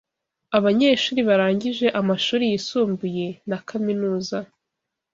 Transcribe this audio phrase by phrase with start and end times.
[0.57, 4.37] Abanyeshuri barangije amashuri yisumbuye na kaminuza